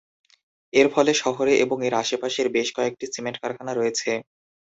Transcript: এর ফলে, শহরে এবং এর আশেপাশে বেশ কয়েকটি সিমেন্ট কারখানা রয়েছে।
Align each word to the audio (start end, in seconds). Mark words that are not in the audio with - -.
এর 0.73 0.87
ফলে, 0.93 1.11
শহরে 1.21 1.53
এবং 1.63 1.77
এর 1.87 1.93
আশেপাশে 2.01 2.41
বেশ 2.55 2.67
কয়েকটি 2.77 3.05
সিমেন্ট 3.13 3.37
কারখানা 3.41 3.73
রয়েছে। 3.75 4.11